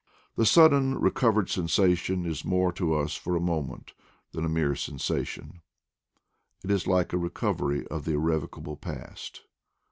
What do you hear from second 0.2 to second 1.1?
The suddenly